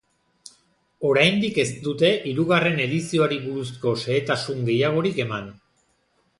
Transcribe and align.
Oraindik 1.09 1.59
ez 1.65 1.65
dute 1.83 2.09
hirugarren 2.31 2.81
edizioari 2.87 3.39
buruzko 3.45 3.95
xehetasun 4.07 4.67
gehiagorik 4.71 5.25
eman. 5.29 5.51